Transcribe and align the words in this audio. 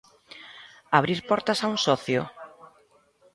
Abrir 0.99 1.19
portas 1.29 1.59
a 1.61 1.65
un 1.73 1.77
socio? 1.85 2.21